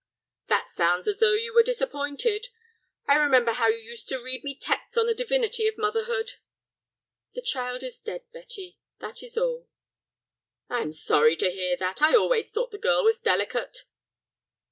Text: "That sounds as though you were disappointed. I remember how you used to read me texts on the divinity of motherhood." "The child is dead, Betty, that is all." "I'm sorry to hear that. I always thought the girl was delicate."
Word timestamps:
"That 0.47 0.67
sounds 0.67 1.07
as 1.07 1.19
though 1.19 1.33
you 1.35 1.53
were 1.53 1.61
disappointed. 1.61 2.47
I 3.05 3.13
remember 3.17 3.51
how 3.51 3.67
you 3.67 3.77
used 3.77 4.09
to 4.09 4.17
read 4.17 4.43
me 4.43 4.55
texts 4.55 4.97
on 4.97 5.05
the 5.05 5.13
divinity 5.13 5.67
of 5.67 5.77
motherhood." 5.77 6.37
"The 7.33 7.41
child 7.43 7.83
is 7.83 7.99
dead, 7.99 8.23
Betty, 8.33 8.79
that 8.99 9.21
is 9.21 9.37
all." 9.37 9.67
"I'm 10.71 10.91
sorry 10.91 11.35
to 11.35 11.51
hear 11.51 11.77
that. 11.77 12.01
I 12.01 12.15
always 12.15 12.49
thought 12.49 12.71
the 12.71 12.79
girl 12.79 13.03
was 13.03 13.19
delicate." 13.19 13.85